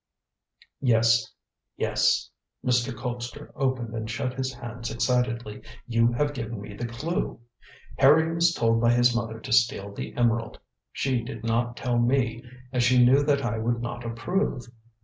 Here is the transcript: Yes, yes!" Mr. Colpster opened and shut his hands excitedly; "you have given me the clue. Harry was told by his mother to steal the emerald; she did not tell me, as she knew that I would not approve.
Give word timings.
Yes, 0.79 1.31
yes!" 1.77 2.31
Mr. 2.65 2.91
Colpster 2.91 3.51
opened 3.55 3.93
and 3.93 4.09
shut 4.09 4.33
his 4.33 4.51
hands 4.51 4.89
excitedly; 4.89 5.61
"you 5.85 6.11
have 6.13 6.33
given 6.33 6.59
me 6.59 6.73
the 6.75 6.87
clue. 6.87 7.39
Harry 7.99 8.33
was 8.33 8.51
told 8.51 8.81
by 8.81 8.93
his 8.93 9.15
mother 9.15 9.39
to 9.39 9.53
steal 9.53 9.93
the 9.93 10.15
emerald; 10.15 10.57
she 10.91 11.21
did 11.23 11.43
not 11.43 11.77
tell 11.77 11.99
me, 11.99 12.43
as 12.73 12.81
she 12.81 13.05
knew 13.05 13.21
that 13.21 13.43
I 13.45 13.59
would 13.59 13.79
not 13.83 14.03
approve. 14.03 14.65